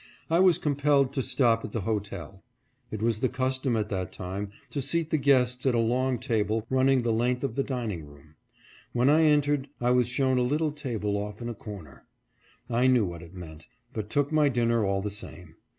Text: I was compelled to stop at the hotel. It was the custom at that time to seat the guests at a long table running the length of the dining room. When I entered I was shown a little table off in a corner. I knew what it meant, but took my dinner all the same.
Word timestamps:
I 0.31 0.39
was 0.39 0.57
compelled 0.57 1.13
to 1.13 1.21
stop 1.21 1.63
at 1.63 1.73
the 1.73 1.81
hotel. 1.81 2.43
It 2.89 3.03
was 3.03 3.19
the 3.19 3.29
custom 3.29 3.77
at 3.77 3.89
that 3.89 4.11
time 4.11 4.49
to 4.71 4.81
seat 4.81 5.11
the 5.11 5.19
guests 5.19 5.63
at 5.67 5.75
a 5.75 5.77
long 5.77 6.17
table 6.17 6.65
running 6.71 7.03
the 7.03 7.11
length 7.13 7.43
of 7.43 7.53
the 7.53 7.61
dining 7.61 8.07
room. 8.07 8.33
When 8.93 9.11
I 9.11 9.25
entered 9.25 9.69
I 9.79 9.91
was 9.91 10.07
shown 10.07 10.39
a 10.39 10.41
little 10.41 10.71
table 10.71 11.17
off 11.17 11.39
in 11.39 11.49
a 11.49 11.53
corner. 11.53 12.07
I 12.67 12.87
knew 12.87 13.05
what 13.05 13.21
it 13.21 13.35
meant, 13.35 13.67
but 13.93 14.09
took 14.09 14.31
my 14.31 14.49
dinner 14.49 14.83
all 14.83 15.03
the 15.03 15.11
same. 15.11 15.53